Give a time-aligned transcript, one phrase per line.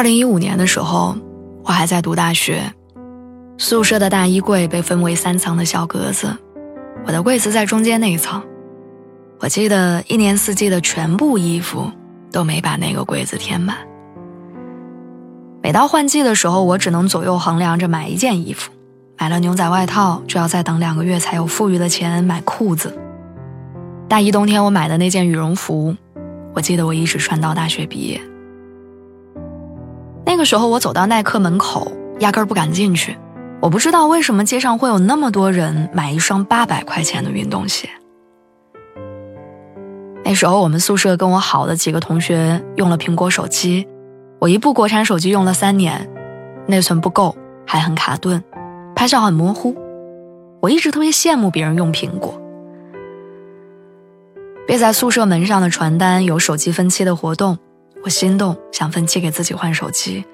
[0.00, 1.14] 二零一五年的时候，
[1.62, 2.72] 我还在读大学，
[3.58, 6.34] 宿舍的大衣柜被分为三层的小格子，
[7.04, 8.42] 我的柜子在中间那一层。
[9.40, 11.92] 我记得一年四季的全部衣服
[12.32, 13.76] 都没把那个柜子填满。
[15.62, 18.72] 每到换季的时候，我只能左右衡量着买一件衣服，
[19.18, 22.98] 买了牛仔外套就要再等两个月才有富裕的钱买裤子。
[24.08, 25.94] 大一冬天我买的那件羽绒服，
[26.54, 28.18] 我记得我一直穿到大学毕业。
[30.50, 33.16] 时候，我走到耐克门口，压根儿不敢进去。
[33.62, 37.88] 我不知道为什么街上会有那么多人买一双八百块钱的运动鞋。
[40.24, 43.86] 那时候，我们宿舍跟我好的几个同学用了苹果手机，
[44.40, 46.10] 我一部国产手机用了三年，
[46.66, 48.42] 内存不够，还很卡顿，
[48.96, 49.76] 拍照很模糊。
[50.58, 52.34] 我一直特别羡慕别人用苹果。
[54.66, 57.56] 别在宿舍门上的传单有手机分期的活动。
[58.02, 60.24] 我心动，想分期给自己换手机，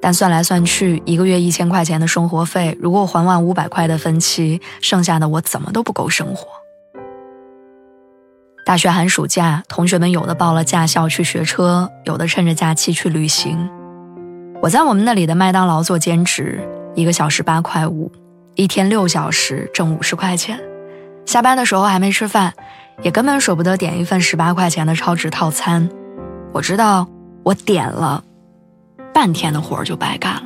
[0.00, 6.48] 但算来算去，一个月一千块钱的生活费，如果还完五百块的分期，剩下的我怎么都不够生活。
[8.64, 13.70] 大学寒暑假，同学们有的报了驾校去学车，有的趁着假期去旅行。
[14.60, 16.60] 我在我们那里的麦当劳做兼职，
[16.94, 18.10] 一个小时八块五，
[18.54, 20.60] 一天六小时挣五十块钱。
[21.24, 22.52] 下班的时候还没吃饭，
[23.02, 25.88] 也根本舍不得点一份十八块钱的超值套餐。
[26.52, 27.08] 我知道，
[27.42, 28.22] 我点了
[29.12, 30.42] 半天的活就白干了。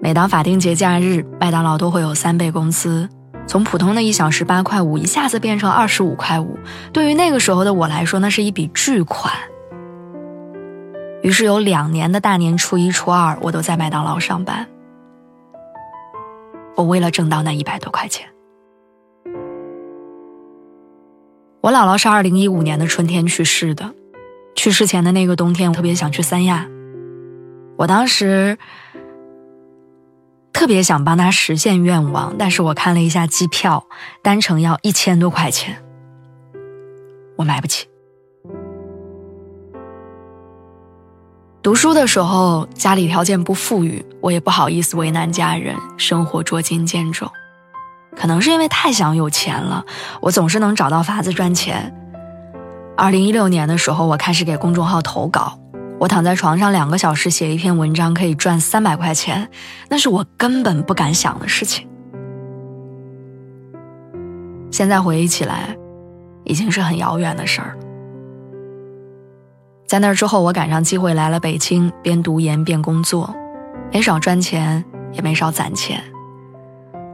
[0.00, 3.08] 每当法定节假日，麦当劳都会有三倍工资，
[3.46, 6.58] 从普通的一小时八块五一下子变成二十五块五。
[6.92, 9.34] 对于那个时候的我来说，那是一笔巨款。
[11.22, 14.66] 于是有两年的大年初一、初二，我都在麦当劳上班。
[16.76, 18.26] 我为了挣到那一百多块钱。
[21.60, 23.92] 我姥姥是二零一五年的春天去世的。
[24.68, 26.66] 去世前的那个冬天，我特别想去三亚。
[27.78, 28.58] 我当时
[30.52, 33.86] 特别想帮他实现愿望，但是我看了一下机票，
[34.22, 35.82] 单程要一千多块钱，
[37.38, 37.88] 我买不起。
[41.62, 47.26] 读书的时候，家里条件不富裕，我也不好意思为难家人，生活捉襟见肘。
[48.14, 49.86] 可能是因为太想有钱了，
[50.20, 51.94] 我总是能找到法子赚钱。
[53.00, 55.56] 二零一六年的时候，我开始给公众号投稿。
[56.00, 59.48] 我躺在床上两个小时写一篇文章，可以赚三百块钱，
[59.88, 61.86] 那是我根本不敢想的事情。
[64.72, 65.76] 现在回忆起来，
[66.42, 67.78] 已经是很遥远的事儿。
[69.86, 73.32] 在那之后，我赶上机会来了北京，边读研边工作，
[73.92, 76.02] 没少赚钱，也没少攒钱。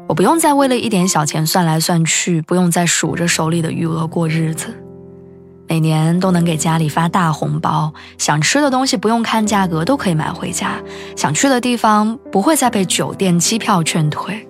[0.09, 4.81] 我不用再为了一点小钱算来算去，不用再数着手里的余额过日子。
[5.66, 10.75] 每年都能给家里发大红包，想吃的东西不用看价格都可以买回家，
[11.16, 14.47] 想去的地方不会再被酒店机票劝退，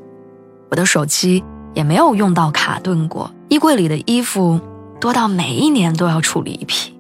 [0.71, 1.43] 我的手机
[1.73, 4.61] 也没有用到卡顿过，衣柜里的衣服
[5.01, 6.93] 多到每一年都要处理一批。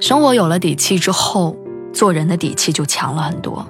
[0.00, 1.56] 生活有了底气之后，
[1.92, 3.64] 做人的底气就强了很多。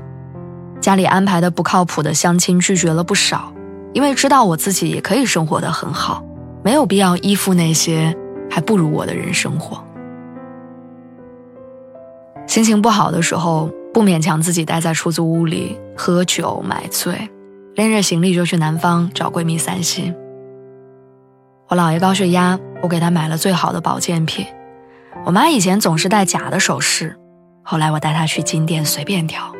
[0.81, 3.53] 家里安排的不靠谱的相亲拒绝了不少，
[3.93, 6.25] 因为知道我自己也可以生活的很好。
[6.65, 8.17] 没有必要依附那些
[8.51, 9.85] 还不如我的人生活。
[12.47, 17.29] 心情不好的时候，不勉强自己待在出租屋里喝酒买醉，
[17.75, 20.15] 拎着行李就去南方找闺蜜散心。
[21.69, 24.47] 我姥爷高血压，我给他买了最好的保健品。
[25.27, 27.15] 我妈以前总是戴假的首饰，
[27.63, 29.53] 后来我带她去金店随便挑。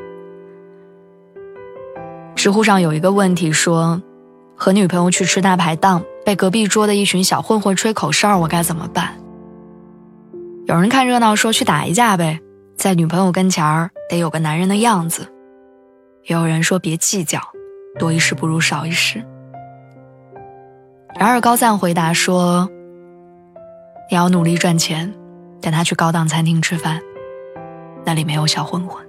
[2.35, 4.01] 知乎上有一个问题说。
[4.57, 9.15] 和女朋友去吃大排档，被隔壁桌的一群小混混吹口哨，我该怎么办？
[10.67, 12.41] 有人看热闹说去打一架呗，
[12.77, 15.31] 在女朋友跟前儿得有个男人的样子。
[16.25, 17.39] 也有人说别计较，
[17.99, 19.23] 多一事不如少一事。
[21.21, 22.67] 然而高赞回答说
[24.11, 25.13] ：“你要努力赚钱，
[25.61, 26.99] 带他去高档餐厅吃饭，
[28.07, 29.05] 那里没有小混混。”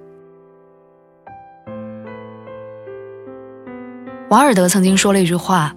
[4.27, 5.73] 王尔德曾经说了一句话：“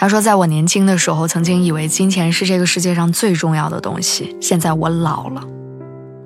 [0.00, 4.34] 他说：“在我年轻的时候，曾经以为金钱是这个世界上最重要的东西。
[4.40, 5.42] 现在我老了，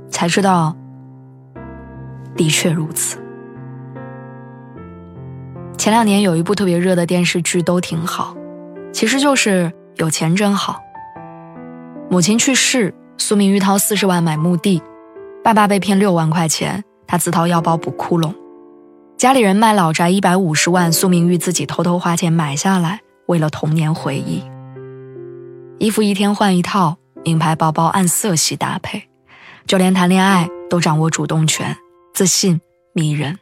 [0.09, 0.77] 才知道，
[2.37, 3.19] 的确如此。”
[5.77, 8.37] 前两年有一部特别热的电视剧，都挺好，
[8.93, 10.81] 其实就是有钱真好。
[12.09, 14.81] 母亲去世，苏明玉掏四十万买墓地，
[15.43, 18.33] 爸爸被骗六万块钱，他自掏腰包补窟窿。
[19.19, 24.43] 家里人卖老宅一百五十万，苏明玉自己偷偷花钱买下来，为了童年回忆。
[25.79, 29.09] 衣服一天换一套，名牌包包按色系搭配，
[29.67, 31.77] 就连谈恋爱都掌握主动权，
[32.13, 32.61] 自信
[32.93, 33.39] 迷人。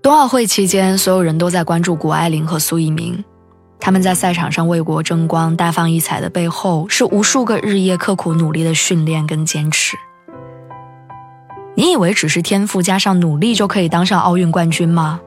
[0.00, 3.22] 冬奥会期间，所有人都在关注谷爱凌和苏翊鸣，
[3.78, 9.96] 他们在赛场上为国争光、大放异彩的背后，是无数个日夜刻苦努力的训练跟坚持。
[11.74, 15.20] 你以为只是天赋加上努力就可以当上奥运冠军吗？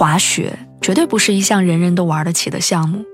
[0.00, 3.04] 滑雪绝对不是一项人人都玩得起的项目，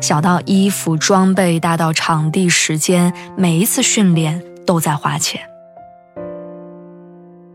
[0.00, 5.38] 小到衣服装备，大到场地时间，每一次训练都在花钱。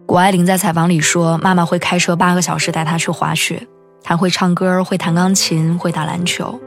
[0.05, 3.67] 谷爱凌在采访里说：“妈妈会开车八个小时带她去滑雪，
[4.03, 6.61] 她会唱歌，会弹钢琴，会打篮球。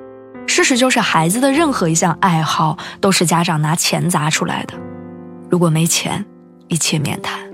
[0.48, 4.74] 事实就是，孩子的任何一项爱好都是家长拿钱砸出来的。
[5.48, 6.26] 如果没钱，”
[6.66, 7.47] 一切免谈。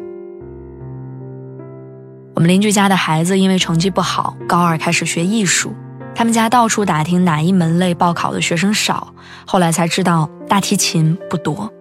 [2.45, 5.73] 们邻居家的孩子因为成绩不好，高二开始学艺术。
[6.15, 9.15] 他们家到处打听哪一门类报考的学生少，
[9.47, 11.73] 后来才知道大提琴不多，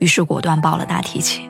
[0.00, 1.48] 于是果断报了大提琴。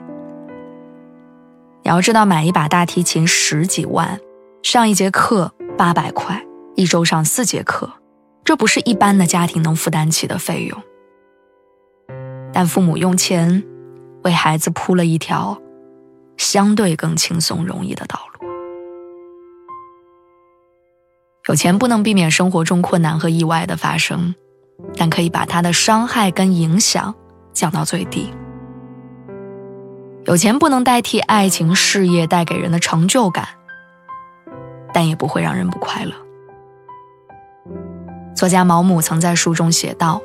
[1.83, 4.21] 你要知道，买一把大提琴十几万，
[4.63, 6.45] 上一节课八百块，
[6.77, 7.91] 一周上四节课，
[8.45, 10.79] 这不是一般的家庭能负担起的费用。
[12.53, 13.65] 但父母用钱。
[14.25, 15.61] 为孩子铺了一条
[16.43, 18.49] 相对更轻松容易的道路。
[21.49, 24.35] 有钱不能避免生活中困难和意外的发生，
[24.97, 27.15] 但可以把它的伤害跟影响
[27.53, 28.33] 降到最低。
[30.25, 33.47] 有钱不能代替爱情、事业带给人的成就感，
[34.93, 36.13] 但也不会让人不快乐。
[38.35, 40.21] 作家毛姆曾在书中写道：“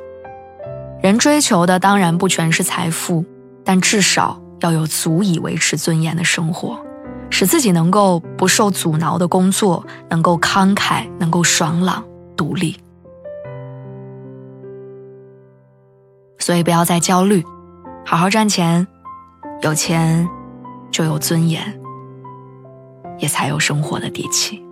[1.02, 3.24] 人追求的当然不全是财富。”
[3.64, 6.78] 但至少要有足以维持尊严的生活，
[7.30, 12.04] 使自己能够不受阻挠的工作，能够慷慨，能够爽朗、
[12.36, 12.76] 独立。
[16.38, 17.44] 所以不要再焦虑，
[18.06, 18.86] 好好赚钱，
[19.62, 20.26] 有钱
[20.90, 21.80] 就有尊严，
[23.18, 24.64] 也才有生活的底气。